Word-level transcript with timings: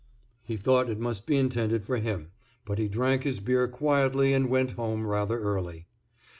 _"He 0.41 0.57
thought 0.57 0.89
it 0.89 0.97
must 0.99 1.27
be 1.27 1.35
intended 1.37 1.85
for 1.85 1.97
him, 1.97 2.31
but 2.65 2.79
he 2.79 2.87
drank 2.87 3.21
his 3.21 3.39
beer 3.39 3.67
quietly 3.67 4.33
and 4.33 4.49
went 4.49 4.71
home 4.71 5.05
rather 5.05 5.39
early. 5.39 5.85